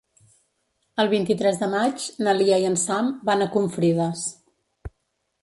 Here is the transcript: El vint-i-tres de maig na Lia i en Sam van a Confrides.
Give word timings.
El 1.03 1.11
vint-i-tres 1.11 1.59
de 1.63 1.69
maig 1.73 2.07
na 2.29 2.33
Lia 2.39 2.59
i 2.65 2.67
en 2.71 2.79
Sam 2.85 3.13
van 3.33 3.45
a 3.45 3.51
Confrides. 3.59 4.27